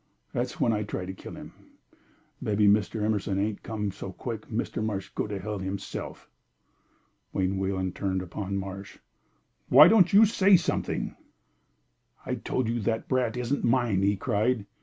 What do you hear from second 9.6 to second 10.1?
"Why